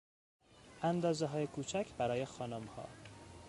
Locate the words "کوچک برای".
1.47-2.25